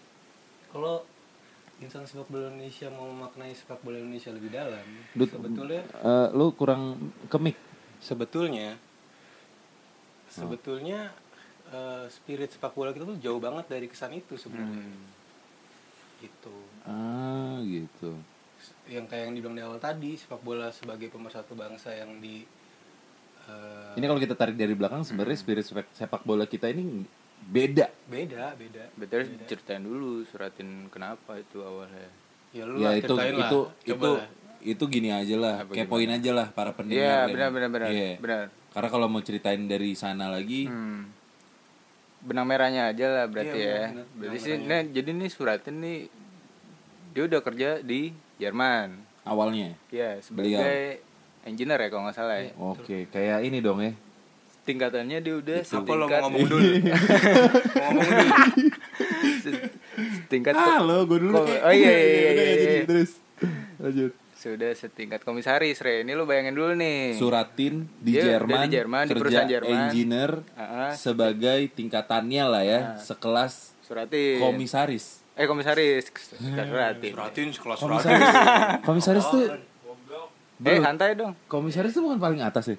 [0.72, 1.04] kalau
[1.82, 6.54] insan sepak bola Indonesia mau memaknai sepak bola Indonesia lebih dalam, Dut, sebetulnya eh, lu
[6.54, 6.96] kurang
[7.28, 7.58] kemik.
[8.00, 8.78] sebetulnya
[10.30, 11.12] sebetulnya
[11.68, 14.80] eh, spirit sepak bola kita tuh jauh banget dari kesan itu sebenarnya.
[14.80, 15.04] Hmm.
[16.24, 16.56] Gitu.
[16.88, 18.16] Ah, gitu.
[18.86, 22.44] Yang kayak yang dibilang di awal tadi, sepak bola sebagai pemersatu bangsa yang di
[23.44, 27.04] eh, Ini kalau kita tarik dari belakang sebenarnya spirit sepak, sepak bola kita ini
[27.44, 27.88] beda.
[28.06, 28.84] beda, beda.
[28.94, 32.08] betul ceritain dulu suratin kenapa itu awalnya
[32.50, 33.42] Ya lu ya lah, itu ceritain lah.
[33.42, 34.26] itu Coba itu lah.
[34.64, 36.96] itu gini aja lah, Apa kepoin aja lah para pendengar.
[36.96, 38.10] iya dan- benar benar benar Iya.
[38.16, 41.06] benar Karena kalau mau ceritain dari sana lagi, Hmm.
[42.18, 43.76] Benang merahnya aja lah berarti Iya, ya.
[43.84, 44.06] benar, benar.
[44.16, 45.98] Berarti sih, nah, jadi nih Suratin nih
[47.12, 48.88] dia udah kerja di Jerman.
[49.24, 49.72] awalnya.
[49.88, 51.00] Ya, sebagai
[51.42, 52.50] engineer ya kalau nggak salah ya.
[52.56, 53.92] Oke, kayak ini dong ya.
[54.64, 56.66] Tingkatannya dia udah Apa lo setingkat mau ngomong dulu?
[57.76, 58.28] mau ngomong dulu.
[60.24, 62.84] setingkat Halo, gue dulu oh iya, iya, iya, iya, jadi iya.
[62.88, 63.10] terus.
[63.76, 64.12] Lanjut.
[64.34, 66.04] sudah setingkat komisaris Re.
[66.04, 67.16] Ini lu bayangin dulu nih.
[67.16, 69.72] Suratin di Dia Jerman, di Jerman, di kerja perusahaan Jerman.
[69.88, 74.44] engineer Ah, sebagai tingkatannya lah ya, sekelas Suratin.
[74.44, 75.23] komisaris.
[75.34, 76.04] Eh komisaris.
[76.32, 77.10] Suratin.
[77.10, 78.28] Suratin sekelas Komisaris,
[78.82, 79.44] komisaris tuh,
[80.62, 81.34] Eh santai dong.
[81.44, 82.76] komisaris tuh bukan paling atas ya?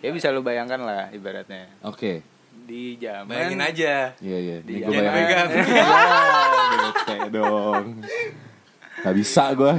[0.00, 1.68] Ya bisa lu bayangkan lah ibaratnya.
[1.82, 2.24] Oke,
[2.58, 4.12] Di zaman Bayangin aja.
[4.18, 4.56] iya iya.
[4.60, 5.48] Di zaman- pegang.
[6.74, 7.84] Bete dong.
[8.98, 9.72] Gak bisa gue.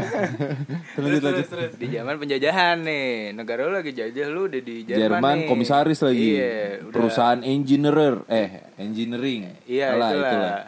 [0.95, 1.45] lanjut lanjut.
[1.75, 5.47] di zaman penjajahan nih negara lu lagi jajah lu udah di Jerman, Jerman nih.
[5.47, 6.27] komisaris lagi.
[6.33, 7.97] iya udah Perusahaan engineer
[8.27, 9.41] eh engineering.
[9.65, 10.59] iya Alah, itulah.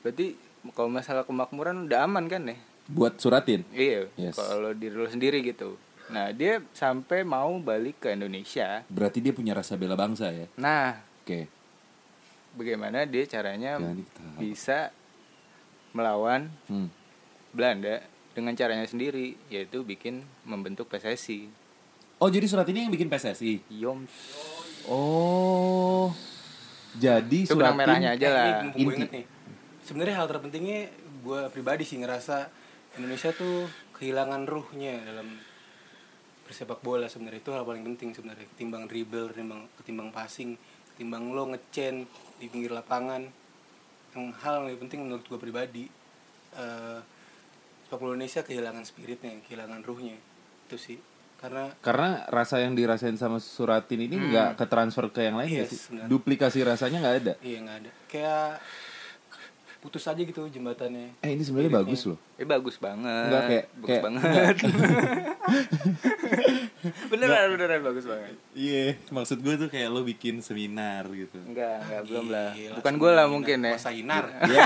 [0.00, 0.26] berarti
[0.70, 3.62] kalau masalah kemakmuran udah aman kan nih Buat suratin.
[3.70, 4.34] iya Yes.
[4.34, 5.76] kalau diri lu sendiri gitu
[6.08, 10.48] nah dia sampai mau balik ke Indonesia Berarti dia punya rasa bela bangsa ya.
[10.54, 11.44] nah Oke.
[12.50, 13.76] bagaimana dia caranya
[14.34, 14.88] bisa
[15.90, 16.88] melawan Hmm.
[17.48, 18.00] Belanda
[18.30, 21.48] dengan caranya sendiri yaitu bikin membentuk PSSI
[22.16, 23.62] Oh jadi surat ini yang bikin PSSI.
[23.70, 24.10] Yoms
[24.88, 26.10] Oh.
[26.94, 29.24] Jadi surat merahnya aja Eh, lah ini inget nih.
[29.88, 30.92] Sebenarnya hal terpentingnya
[31.24, 32.52] gue pribadi sih ngerasa
[33.00, 33.64] Indonesia tuh
[33.96, 35.32] kehilangan ruhnya dalam
[36.44, 40.56] bersepak bola sebenarnya itu hal paling penting sebenarnya ketimbang dribble, ketimbang ketimbang passing,
[40.92, 42.04] ketimbang lo ngecen
[42.36, 43.24] di pinggir lapangan.
[44.12, 45.84] Yang hal yang lebih penting menurut gue pribadi
[47.84, 50.16] sepak bola Indonesia kehilangan spiritnya, kehilangan ruhnya.
[50.68, 51.00] Itu sih.
[51.38, 55.80] Karena Karena rasa yang dirasain sama Suratin ini nggak ketransfer ke yang lain Yes, sih?
[55.94, 56.10] benar.
[56.10, 57.32] Duplikasi rasanya nggak ada.
[57.40, 57.90] iya nggak ada.
[58.10, 58.50] Kayak
[59.88, 61.16] putus aja gitu jembatannya.
[61.18, 62.20] Eh ini sebenarnya bagus loh.
[62.36, 63.24] Eh bagus banget.
[63.24, 64.22] Enggak, kayak- bagus kayak- banget.
[67.08, 68.34] beneran beneran bagus banget.
[68.52, 71.38] Iya, maksud gue tuh kayak lo bikin seminar gitu.
[71.40, 72.48] Enggak, enggak belum lah.
[72.52, 73.72] Gila, Bukan gue lah seminar, mungkin ya.
[73.74, 74.24] Masa Inar.
[74.44, 74.64] Ya.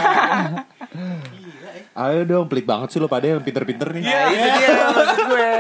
[1.31, 1.85] Gila eh.
[1.95, 4.03] Ayo dong, pelit banget sih lo pada yang pinter-pinter nih.
[4.03, 5.51] Nah, itu dia maksud gue.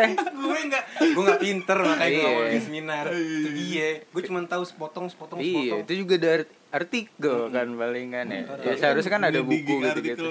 [0.52, 2.28] Gue nggak gue nggak pinter makanya gue Iya.
[2.28, 6.44] ngomong di seminar itu dia gue cuma tahu sepotong sepotong Iya, sepotong itu juga dari
[6.70, 8.42] artikel kan paling kan ya.
[8.60, 10.24] Ya seharusnya kan ada buku kayak gitu.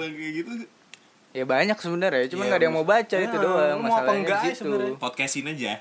[1.32, 3.88] Ya banyak sebenarnya, cuma Iya, nggak ada yang mau baca itu Nah, doang lu mau
[3.88, 4.60] apa masalahnya enggak di ya situ.
[4.60, 4.92] sebenarnya?
[4.96, 5.72] Podcastin aja.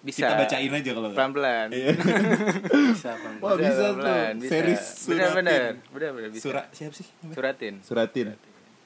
[0.00, 0.18] Bisa.
[0.18, 1.18] Kita bacain aja kalau nggak.
[1.20, 1.66] pelan-pelan.
[2.90, 3.44] bisa apa enggak?
[3.44, 3.78] Wah, bisa tuh.
[3.78, 4.50] pelan-pelan, bisa.
[4.50, 5.36] Series bener Suratin.
[5.36, 6.42] bener, bener bener bisa.
[6.42, 7.06] Surat siapa sih?
[7.28, 7.74] Suratin.
[7.80, 8.26] Suratin.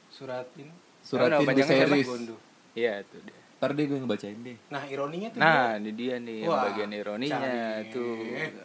[0.08, 0.68] suratin
[1.00, 1.88] Suratin nama the panjangnya siapa?
[1.90, 2.06] series.
[2.06, 2.34] gondo
[2.74, 3.38] Iya itu dia.
[3.64, 4.56] Ntar deh gue ngebacain deh.
[4.68, 7.92] nah ironinya tuh Nah, ini dia nih Wah, bagian ironinya canggih.
[7.96, 8.16] tuh.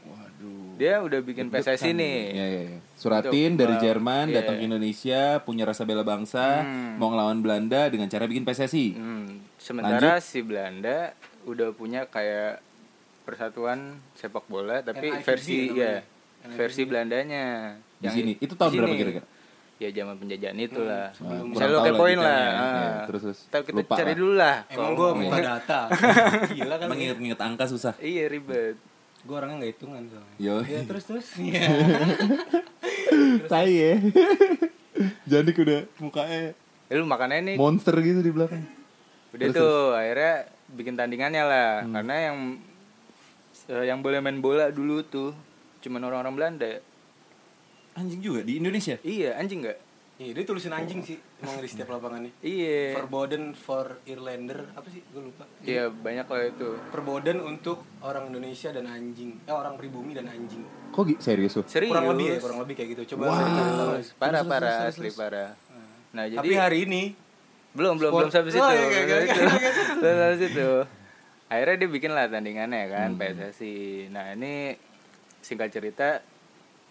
[0.06, 0.68] Waduh.
[0.76, 2.20] Dia udah bikin PSSI nih.
[2.32, 2.78] Ya, ya, ya.
[2.96, 4.36] Suratin Untuk, dari uh, Jerman iya.
[4.44, 7.00] datang ke Indonesia, punya rasa bela bangsa, Hmm.
[7.00, 8.88] mau ngelawan Belanda dengan cara bikin PSSI.
[8.94, 11.16] Hmm, sementara si Belanda
[11.48, 12.60] udah punya kayak
[13.24, 16.04] persatuan sepak bola tapi versi ya
[16.50, 17.76] versi Belandanya.
[17.96, 18.32] Di Yang sini.
[18.40, 19.26] Itu tahun di berapa kira-kira?
[19.80, 21.08] Ya zaman penjajahan itulah.
[21.10, 22.24] Hmm, sebelum- Bisa Kurang lo tahu lah kepoin lah.
[22.30, 22.60] detailnya, ya.
[22.60, 22.76] Ah.
[22.76, 23.40] Ya, terus, terus.
[23.46, 24.18] Ntar kita Lupa cari lah.
[24.18, 24.56] dulu lah.
[24.62, 25.80] emang Kalau gue mau- buka data
[26.58, 27.94] gila kan Mengingat-ingat angka susah.
[27.98, 28.76] Iya ribet.
[29.20, 30.56] gue orangnya nggak hitungan soalnya Yo.
[30.64, 31.64] ya terus terus Iya.
[33.46, 33.94] Tai ya.
[35.26, 36.56] Janik udah mukanya
[36.88, 38.64] Eh, lu makannya nih monster gitu di belakang.
[39.30, 40.34] udah Terus, tuh akhirnya
[40.70, 41.94] bikin tandingannya lah Hmm.
[41.94, 42.38] karena yang
[43.68, 45.32] eh, yang boleh main bola dulu tuh
[45.80, 46.72] cuman orang-orang Belanda.
[47.96, 48.96] Anjing juga di Indonesia.
[49.02, 49.80] Iya anjing nggak?
[50.20, 52.36] Iya, dia tulisin anjing sih emang di setiap lapangannya.
[52.44, 52.92] Iya.
[53.00, 55.00] Verboden for Irlander apa sih?
[55.10, 55.48] Gue lupa.
[55.64, 56.76] Iya banyak lah itu.
[56.92, 59.40] Verboden untuk orang Indonesia dan anjing.
[59.48, 60.68] Eh orang pribumi dan anjing.
[60.92, 61.64] Kok serius tuh?
[61.72, 61.96] Serius.
[61.96, 63.16] Kurang lebih ya, kurang lebih kayak gitu.
[63.16, 63.40] Coba Wow.
[64.20, 65.50] Parah Terus, parah terus, asli parah.
[66.12, 67.02] Nah jadi Tapi hari ini
[67.72, 68.60] belum belum belum sampai situ.
[68.60, 69.40] Oh, iya, belum iya, sampai iya, situ.
[69.40, 70.70] iya, Belum sampai situ.
[71.48, 73.22] Akhirnya dia bikin lah tandingannya kan Hmm.
[73.24, 73.78] PSSI.
[74.12, 74.76] Nah ini
[75.40, 76.20] singkat cerita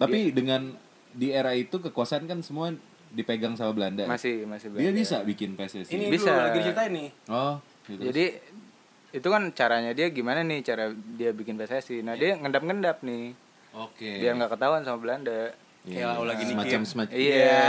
[0.00, 0.72] Tapi dengan
[1.18, 2.70] di era itu kekuasaan kan semua
[3.10, 4.06] dipegang sama Belanda.
[4.06, 5.00] masih masih Dia Belanda.
[5.02, 5.90] bisa bikin PSSI.
[5.90, 6.30] ini Bisa.
[6.30, 7.08] dulu lagi diceritain nih.
[7.26, 7.54] Oh,
[7.90, 8.02] gitu.
[8.06, 8.24] Jadi
[9.08, 12.06] itu kan caranya dia gimana nih cara dia bikin PSSI.
[12.06, 13.34] Nah dia ngendap-ngendap nih
[13.74, 14.22] Oke.
[14.22, 15.50] biar nggak ketahuan sama Belanda.
[15.88, 17.14] Iya, Kayak lo lagi semacam semacam.
[17.16, 17.64] Iya.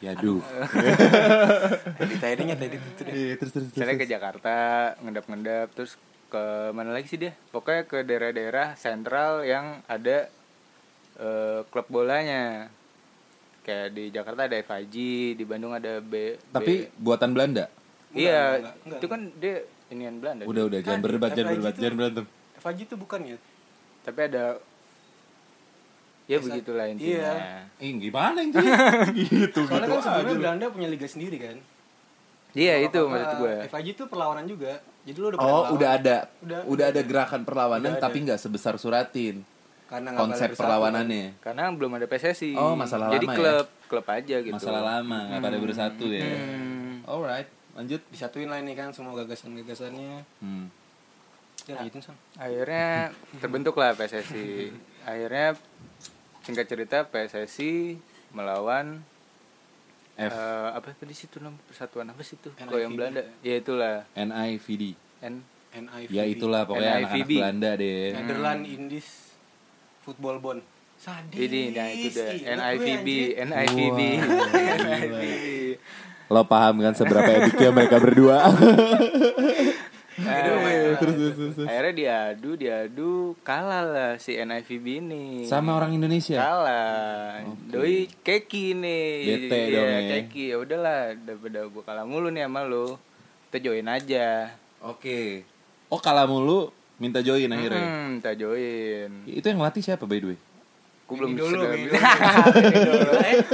[0.00, 0.40] Ya duh.
[2.00, 3.12] Edit edit itu deh.
[3.12, 3.76] Iya, terus terus terus.
[3.76, 4.54] Misalnya ke Jakarta
[5.04, 6.00] ngendap-ngendap terus
[6.32, 7.36] ke mana lagi sih dia?
[7.52, 10.32] Pokoknya ke daerah-daerah sentral yang ada
[11.20, 12.72] eh, klub bolanya.
[13.60, 14.94] Kayak di Jakarta ada FIG,
[15.34, 16.34] di Bandung ada B.
[16.34, 17.68] B- Tapi buatan Belanda.
[18.10, 19.54] iya, Enggak, enggak, itu kan dia
[19.88, 20.42] inian Belanda.
[20.42, 22.24] Udah udah jangan Kan, berdebat, jangan berdebat, jangan berantem.
[22.56, 23.36] FAJ itu bukan ya?
[24.00, 24.44] Tapi ada
[26.24, 26.92] ya Biasa- begitulah Iya.
[26.92, 27.32] intinya.
[27.78, 28.54] Eh, gimana ini?
[29.20, 30.40] gitu Soalnya gitu kan sebelumnya aja.
[30.40, 31.56] Belanda punya liga sendiri kan.
[32.50, 33.54] Iya, Kalau itu maksud gue.
[33.68, 34.72] FIG itu perlawanan juga.
[35.00, 36.16] Jadi lu udah Oh, udah ada.
[36.40, 39.46] Udah, Udah, ada gerakan perlawanan Udah tapi nggak sebesar Suratin.
[39.90, 41.42] Karena Konsep perlawanannya.
[41.42, 42.54] Karena belum ada PSSI.
[42.54, 43.38] Oh, masalah Jadi lama ya?
[43.42, 44.54] klub, klub aja gitu.
[44.54, 46.22] Masalah lama, nggak pada bersatu ya.
[46.22, 47.02] Hmm.
[47.02, 47.98] Alright, lanjut.
[48.14, 50.22] Disatuin lah ini kan semua gagasan-gagasannya.
[50.38, 50.70] Hmm.
[51.66, 52.16] Ya lanjutin Sam.
[52.38, 53.10] Akhirnya
[53.42, 54.70] terbentuklah PSSI.
[55.02, 55.58] Akhirnya
[56.46, 57.98] singkat cerita PSSI
[58.30, 59.02] melawan
[60.14, 62.54] F eh, apa tadi situ nama persatuan apa sih itu?
[62.54, 63.26] Kalau yang Belanda.
[63.42, 64.06] Ya itulah.
[64.14, 64.94] NIVD.
[65.26, 65.42] N
[65.74, 66.14] NIVB.
[66.14, 67.26] Ya itulah pokoknya anak-anak.
[67.26, 68.14] Belanda deh.
[68.14, 69.29] Netherlands Indies
[70.00, 70.60] Football Bond.
[70.94, 71.40] Sadis.
[71.40, 73.08] ini nah itu gue, NIVB.
[73.40, 74.00] NIVB.
[76.28, 78.36] Lo paham kan seberapa ediknya mereka berdua?
[80.20, 80.36] Nah,
[81.00, 81.64] terus, terus, terus, terus.
[81.64, 86.36] akhirnya diadu diadu kalah lah si NIVB ini Sama orang Indonesia.
[86.36, 90.00] kalah doi keki nih Bete Iya, dong ya.
[90.12, 93.00] keki ya udahlah daripada gue kalah mulu nih sama lu
[93.48, 95.48] kita join aja Oke.
[95.88, 96.68] Oh kalah mulu
[97.00, 97.80] minta join akhirnya.
[97.80, 100.38] hmm, kita join Itu yang ngelatih siapa by the way?
[101.02, 102.02] gue belum dulu, sudah ini bilang.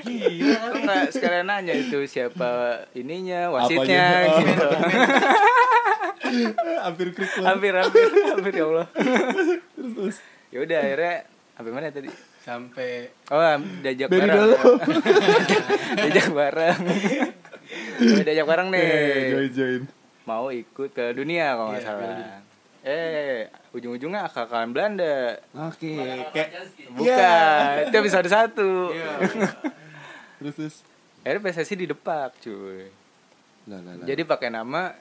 [0.00, 0.58] Gila.
[0.64, 2.48] Lu nggak sekalian nanya itu siapa
[2.92, 4.26] ininya wasitnya Apanya?
[4.26, 4.38] Oh.
[4.40, 4.66] gitu
[6.80, 10.16] Hampir krik hampir hampir hampir ya Allah Terus terus.
[10.48, 11.14] ya udah akhirnya
[11.52, 12.08] sampai mana tadi
[12.40, 12.90] Sampai
[13.28, 13.40] oh
[13.82, 14.54] diajak bareng dulu.
[15.98, 16.78] diajak bareng
[18.16, 19.82] diajak bareng nih Eh, join join.
[20.22, 22.00] mau ikut ke dunia kalau nggak Iya, salah
[22.82, 25.36] eh ujung-ujungnya akal-akalan Belanda
[25.68, 26.00] Oke.
[26.30, 26.48] Kayak
[26.90, 28.70] bukan itu episode satu
[30.38, 30.76] terus terus.
[31.20, 32.88] akhirnya PSSI didepak cuy
[33.66, 34.04] Lah lah lah.
[34.04, 34.96] jadi pakai nama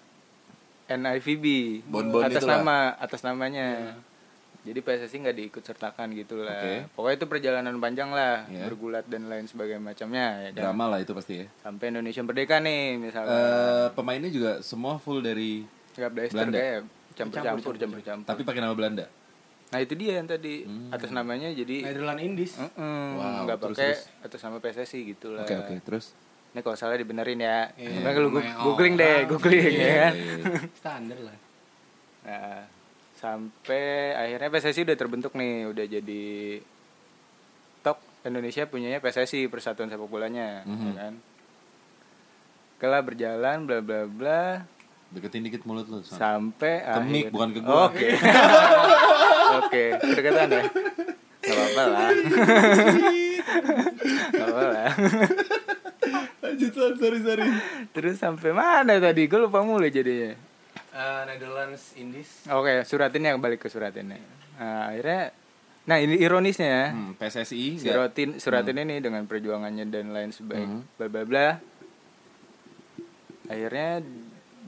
[0.86, 1.46] NIVB
[1.86, 2.58] Bon-bon atas itulah.
[2.58, 3.96] nama atas namanya
[4.60, 6.76] jadi PSSI nggak diikut sertakan gitu lah Oke.
[6.92, 8.68] pokoknya itu perjalanan panjang lah Iya.
[8.68, 10.62] bergulat dan lain sebagainya macamnya ya kan?
[10.68, 11.46] drama lah itu pasti ya.
[11.62, 15.64] sampai Indonesia merdeka nih misalnya Eh pemainnya juga semua full dari
[15.96, 16.52] Belanda.
[16.54, 16.80] kayak
[17.20, 19.06] campur-campur campur-campur tapi pakai nama Belanda.
[19.70, 22.54] nah itu dia yang tadi atas namanya jadi Netherlands Indies.
[22.56, 23.92] Mm-mm, Wow, nggak terus, pakai
[24.24, 26.06] atas nama PSSI gitu lah Oke oke terus.
[26.50, 27.70] ini kalau salah dibenerin ya
[28.18, 29.30] lu gu- namanya googling deh orang.
[29.30, 30.58] googling ya kan Iya.
[30.80, 31.38] Standar lah.
[32.20, 32.62] Nah,
[33.16, 36.26] sampai akhirnya PSSI udah terbentuk nih, udah jadi
[37.80, 40.84] top Indonesia punyanya PSSI Persatuan Sepak Bolanya, Mhm.
[40.88, 41.14] ya kan.
[42.78, 44.44] Kelah berjalan bla bla bla
[45.10, 46.00] Deketin dikit mulut lu.
[46.00, 46.16] Son.
[46.16, 47.88] sampai Ke mic, akhir- bukan ke gua.
[47.88, 48.08] Oke.
[49.60, 50.64] Oke, kedekatan ya.
[51.40, 52.10] Gak apa-apa lah.
[54.30, 54.90] Gak apa-apa lah.
[56.40, 57.44] Lanjut sorry sorry.
[57.90, 59.26] Terus sampai mana tadi?
[59.26, 60.38] Gue lupa mulai jadinya.
[60.90, 62.46] Eh, Netherlands Indies.
[62.48, 64.22] Oke, suratinnya balik ke suratinnya.
[64.56, 65.34] Nah, akhirnya
[65.82, 66.86] Nah, ini ironisnya ya.
[66.92, 70.38] Hmm, PSSI Rotin Suratin ini dengan perjuangannya dan lain Hmm.
[70.38, 71.48] sebagainya bla bla bla
[73.48, 74.06] akhirnya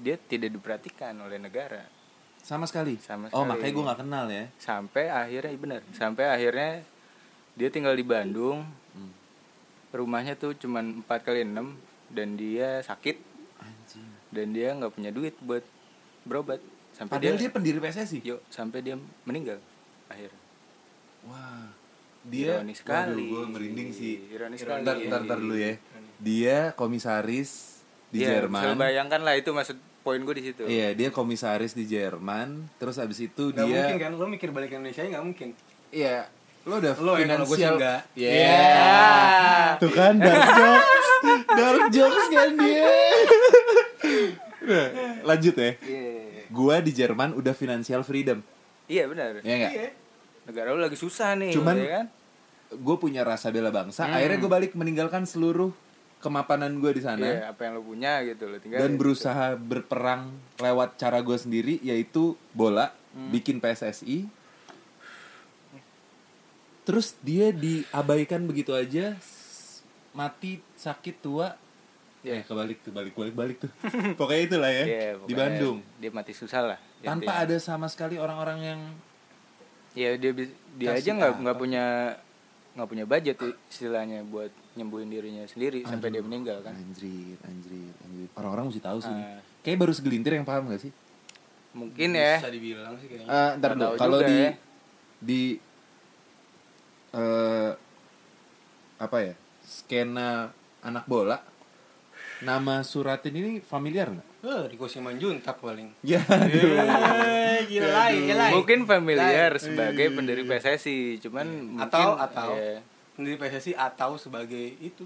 [0.01, 1.85] dia tidak diperhatikan oleh negara
[2.39, 2.97] sama sekali.
[2.97, 3.49] Sama Oh, sekali.
[3.53, 4.45] makanya gue nggak kenal ya.
[4.57, 6.71] sampai akhirnya iya benar sampai akhirnya
[7.53, 9.13] dia tinggal di Bandung Hmm.
[9.91, 11.77] rumahnya tuh cuman 4 kali 6
[12.09, 13.17] dan dia sakit
[13.57, 14.07] Anjing.
[14.29, 15.61] dan dia nggak punya duit buat
[16.23, 16.59] berobat
[16.91, 18.19] sampai Padahal dia dia, pendiri PSSI.
[18.21, 19.61] yuk sampai dia meninggal
[20.07, 20.41] akhirnya
[21.23, 21.69] Wah.
[22.23, 23.29] Dia Ironis sekali.
[23.29, 24.13] gue merinding sih.
[24.27, 25.05] Ironis Ntar, sekali.
[25.05, 25.73] ntar, ntar dulu ya.
[26.17, 28.73] Dia komisaris di bisa Jerman.
[28.75, 32.65] bayangkan lah itu maksud poin gue di situ Iya, dia komisaris di Jerman.
[32.75, 35.49] Terus abis itu Gak dia mungkin kan, lo mikir balik ke Indonesia nggak mungkin.
[35.89, 36.25] Iya,
[36.63, 37.73] lo udah Lo ya, kalau gue sih finansial.
[37.77, 37.99] enggak.
[38.13, 38.31] Iya.
[38.31, 39.65] Yeah.
[39.77, 41.07] Tuh kan dark jokes.
[41.59, 42.89] dark jokes kan dia.
[44.61, 44.87] Nah,
[45.25, 45.71] lanjut ya.
[45.81, 46.11] Iya.
[46.51, 48.43] Gua di Jerman udah financial freedom.
[48.85, 49.39] Iya benar.
[49.41, 49.71] Ya enggak?
[49.73, 49.89] Iya.
[50.41, 52.05] Negara lu lagi susah nih, Cuman- ya kan?
[52.71, 54.07] Gue punya rasa bela bangsa.
[54.07, 54.15] Hmm.
[54.15, 55.75] Akhirnya gue balik meninggalkan seluruh
[56.21, 57.19] kemapanan gue di sana.
[57.19, 58.79] Iya, apa yang lu punya gitu lo tinggal.
[58.79, 63.27] dan berusaha berperang lewat cara gue sendiri yaitu bola Hmm.
[63.27, 64.23] bikin PSSI
[66.81, 69.19] terus dia diabaikan begitu aja
[70.11, 71.53] mati sakit tua
[72.21, 73.71] ya kebalik tuh balik balik balik tuh
[74.19, 76.79] pokoknya itulah ya Iya, di Bandung Dia mati susah lah.
[77.01, 78.81] tanpa ada sama sekali orang-orang yang
[79.91, 80.31] Ya dia
[80.71, 82.15] dia aja nggak nggak punya
[82.71, 83.35] nggak punya budget
[83.67, 86.71] istilahnya buat nyembuhin dirinya sendiri sampai dia meninggal kan.
[86.71, 89.25] anjir anjir anjir orang-orang mesti tahu sih nih.
[89.25, 89.39] Ah.
[89.61, 90.93] kayak baru segelintir yang paham gak sih
[91.71, 92.35] Mungkin ya.
[92.35, 93.31] Bisa dibilang sih kayaknya.
[93.31, 94.51] Eh, ntar dulu kalau di ya.
[95.23, 95.41] di
[97.11, 97.71] eh
[98.99, 100.51] apa ya skena
[100.83, 101.39] anak bola
[102.41, 104.27] nama Suratin ini familiar nggak?
[104.41, 105.93] Eh, Riko Simanjuntak paling.
[106.01, 108.45] Ya, Eh, gila, gila.
[108.57, 112.81] Mungkin familiar sebagai pendiri PSSI, cuman mungkin Atau atau ya,
[113.21, 115.05] pendiri PSSI atau sebagai itu.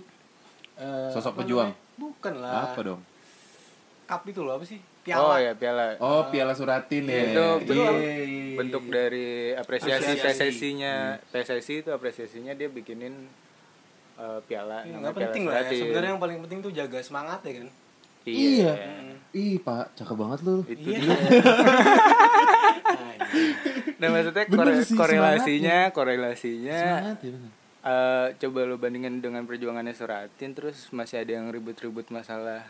[0.75, 1.69] Eh, Sosok apa pejuang.
[1.69, 1.93] namanya?
[1.95, 2.53] Bukan lah.
[2.65, 3.01] apa dong?
[4.05, 4.77] Cup itu loh apa sih?
[4.77, 5.37] Oh Piala.
[5.37, 5.85] ya piala.
[5.97, 7.13] Oh, Piala Suratin ya.
[7.25, 8.55] itu Iya, bentuk, iya, iya.
[8.55, 10.49] bentuk dari apresiasi Apresiasi.
[10.49, 10.95] PSSI-nya.
[11.29, 13.13] PSSI itu apresiasinya dia bikinin
[14.15, 14.81] eh, piala.
[14.81, 15.69] Ya, namanya nggak Piala penting lah ya.
[15.75, 17.67] Sebenarnya yang paling penting tuh jaga semangat ya kan.
[18.25, 18.71] Iya.
[19.31, 20.65] Ih, Pak, cakep banget lu.
[20.65, 20.97] Itu Iya.
[20.97, 21.17] dia.
[23.95, 27.51] Nah maksudnya Bener kore- sih, korelasinya, korelasinya Semangat ya bener.
[27.85, 32.65] Eh, coba lo bandingin dengan perjuangannya Suratin terus masih ada yang ribut-ribut masalah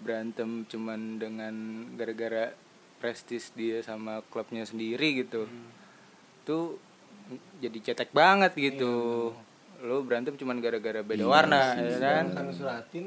[0.00, 1.54] berantem cuman dengan
[1.96, 2.52] gara-gara
[2.96, 5.44] prestis dia sama klubnya sendiri gitu.
[6.48, 6.80] Tuh
[7.60, 9.32] jadi cetek banget gitu.
[9.76, 12.24] lo berantem cuman gara-gara beda Iya warna sih, ya kan.
[12.32, 13.06] Kan suratin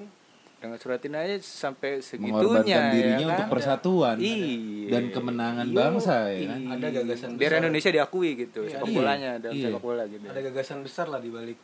[0.59, 3.31] dengan suratin aja sampai segitunya mengorbankan dirinya ya kan?
[3.33, 4.89] untuk persatuan Iya.
[4.89, 5.75] dan kemenangan Iya.
[5.77, 7.61] bangsa ya kan Ada gagasan biar besar.
[7.61, 8.95] Indonesia diakui gitu sepak Iya.
[8.95, 9.65] bolanya dalam Iya.
[9.65, 11.59] sepak bola gitu ada gagasan besar lah di balik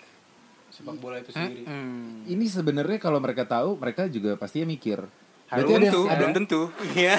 [0.67, 2.23] sepak bola itu sendiri Hmm.
[2.25, 5.03] ini sebenarnya kalau mereka tahu mereka juga pastinya mikir
[5.45, 6.61] belum Berarti ada- tentu ada- belum tentu
[6.95, 7.15] iya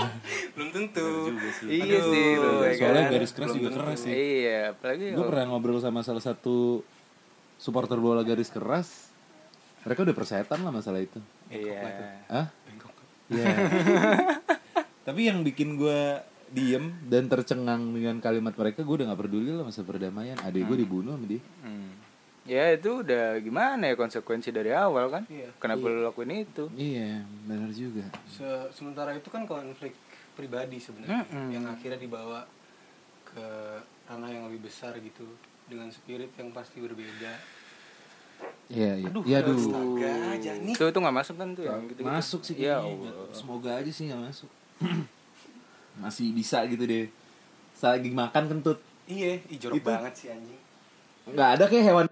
[0.54, 1.08] belum tentu
[1.64, 3.12] iya sih lu ya soalnya kan?
[3.12, 6.84] garis keras juga keras sih iya apalagi gue pernah ngobrol sama salah satu
[7.56, 9.10] supporter bola garis keras
[9.84, 11.80] mereka udah persetan lah masalah itu iya
[12.28, 12.48] ah
[13.24, 13.56] Iya.
[15.06, 16.00] Tapi yang bikin gue
[16.50, 20.36] diem dan tercengang dengan kalimat mereka, gue udah nggak peduli lah masa perdamaian.
[20.38, 21.40] Adik gue dibunuh sama dia.
[21.60, 21.92] Hmm.
[22.44, 25.48] ya itu udah gimana ya konsekuensi dari awal kan Iya.
[25.56, 28.04] kenapa lu lakuin itu Iya, benar juga.
[28.28, 29.96] Se- sementara itu kan konflik
[30.36, 31.48] pribadi sebenarnya Mm-mm.
[31.48, 32.44] yang akhirnya dibawa
[33.24, 33.46] ke
[34.04, 35.24] ranah yang lebih besar gitu
[35.64, 37.32] dengan spirit yang pasti berbeda
[38.72, 39.08] Iya, iya.
[39.12, 39.54] Iya, aduh.
[39.54, 42.08] astaga Jani itu itu nggak masuk kan tuh yang gitu, -gitu.
[42.08, 42.80] Masuk sih ya.
[43.30, 44.50] Semoga aja sih nggak masuk.
[46.02, 47.06] Masih bisa gitu deh.
[47.78, 48.78] Saat lagi makan kentut.
[49.04, 50.60] iya ih jorok Itu- banget sih anjing
[51.28, 52.06] Nggak ada kayak hewan